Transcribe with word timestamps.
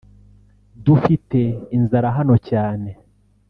dufite 0.85 1.39
inzara 1.77 2.07
hano 2.17 2.35
cyane» 2.49 2.89